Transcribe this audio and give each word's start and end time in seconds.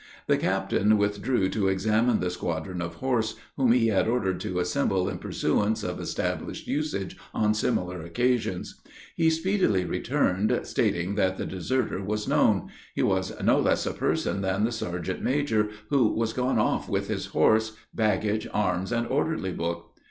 The 0.25 0.35
captain 0.37 0.97
withdrew 0.97 1.47
to 1.49 1.67
examine 1.67 2.21
the 2.21 2.31
squadron 2.31 2.81
of 2.81 2.95
horse, 2.95 3.35
whom 3.55 3.71
he 3.71 3.89
had 3.89 4.07
ordered 4.07 4.39
to 4.39 4.57
assemble 4.57 5.07
in 5.07 5.19
pursuance 5.19 5.83
of 5.83 5.99
established 5.99 6.65
usage 6.65 7.17
on 7.35 7.53
similar 7.53 8.01
occasions. 8.01 8.81
He 9.15 9.29
speedily 9.29 9.85
returned, 9.85 10.61
stating 10.63 11.13
that 11.17 11.37
the 11.37 11.45
deserter 11.45 12.03
was 12.03 12.27
known; 12.27 12.69
he 12.95 13.03
was 13.03 13.39
no 13.43 13.59
less 13.59 13.85
a 13.85 13.93
person 13.93 14.41
than 14.41 14.63
the 14.63 14.71
sergeant 14.71 15.21
major, 15.21 15.69
who 15.91 16.07
was 16.11 16.33
gone 16.33 16.57
off 16.57 16.89
with 16.89 17.07
his 17.07 17.27
horse, 17.27 17.73
baggage, 17.93 18.47
arms, 18.51 18.91
and 18.91 19.05
orderly 19.05 19.51
book. 19.51 19.91